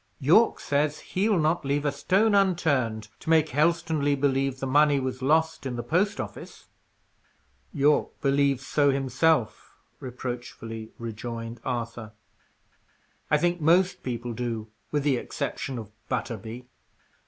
[0.19, 5.21] Yorke says he'll not leave a stone unturned to make Helstonleigh believe the money was
[5.21, 6.69] lost in the post office."
[7.71, 12.13] "Yorke believes so himself," reproachfully rejoined Arthur.
[13.29, 16.67] "I think most people do, with the exception of Butterby.